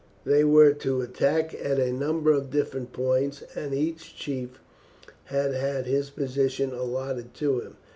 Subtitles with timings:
[0.25, 4.59] They were to attack at a number of different points, and each chief
[5.25, 7.77] had had his position allotted to him.